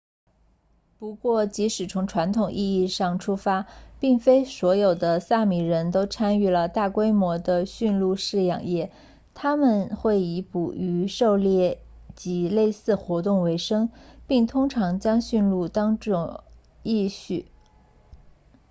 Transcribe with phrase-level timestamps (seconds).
[0.97, 3.67] 不过即使从传统意义上出发
[3.99, 8.91] 并非所有的萨米人都参与了大规模的驯鹿饲养业
[9.35, 11.77] 他们会以捕鱼狩猎
[12.15, 13.91] 及类似活动为生
[14.25, 16.43] 并通常将驯鹿当作
[16.81, 17.45] 役畜